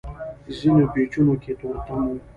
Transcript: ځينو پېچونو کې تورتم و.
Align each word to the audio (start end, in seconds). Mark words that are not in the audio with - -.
ځينو 0.57 0.85
پېچونو 0.93 1.33
کې 1.43 1.51
تورتم 1.59 1.99
و. 2.09 2.13